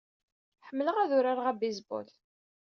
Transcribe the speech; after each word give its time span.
Ḥemmleɣ 0.67 0.95
ad 0.99 1.11
urareɣ 1.17 1.45
abaseball. 1.51 2.07